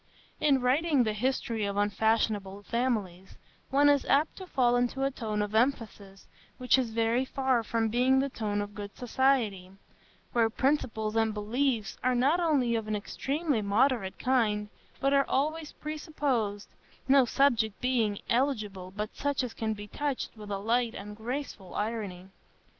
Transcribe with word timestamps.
In 0.39 0.61
writing 0.61 1.03
the 1.03 1.13
history 1.13 1.63
of 1.63 1.77
unfashionable 1.77 2.63
families, 2.63 3.37
one 3.69 3.87
is 3.87 4.03
apt 4.05 4.35
to 4.37 4.47
fall 4.47 4.75
into 4.75 5.03
a 5.03 5.11
tone 5.11 5.43
of 5.43 5.53
emphasis 5.53 6.25
which 6.57 6.79
is 6.79 6.89
very 6.89 7.23
far 7.23 7.61
from 7.61 7.87
being 7.87 8.17
the 8.17 8.27
tone 8.27 8.63
of 8.63 8.73
good 8.73 8.97
society, 8.97 9.69
where 10.33 10.49
principles 10.49 11.15
and 11.15 11.35
beliefs 11.35 11.99
are 12.03 12.15
not 12.15 12.39
only 12.39 12.73
of 12.73 12.87
an 12.87 12.95
extremely 12.95 13.61
moderate 13.61 14.17
kind, 14.17 14.69
but 14.99 15.13
are 15.13 15.29
always 15.29 15.73
presupposed, 15.73 16.67
no 17.07 17.23
subjects 17.23 17.77
being 17.79 18.21
eligible 18.27 18.89
but 18.97 19.15
such 19.15 19.43
as 19.43 19.53
can 19.53 19.73
be 19.75 19.87
touched 19.87 20.35
with 20.35 20.49
a 20.49 20.57
light 20.57 20.95
and 20.95 21.15
graceful 21.15 21.75
irony. 21.75 22.27